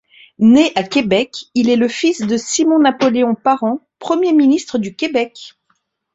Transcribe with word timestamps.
Né 0.39 0.71
à 0.73 0.81
Québec, 0.81 1.35
il 1.53 1.69
est 1.69 1.75
le 1.75 1.87
fils 1.87 2.21
de 2.21 2.35
Simon-Napoléon 2.35 3.35
Parent, 3.35 3.87
premier 3.99 4.33
ministre 4.33 4.79
du 4.79 4.95
Québec. 4.95 5.53